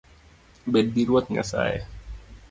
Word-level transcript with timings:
Bedgi 0.71 1.03
Ruoth 1.07 1.29
Nyasaye 1.29 1.79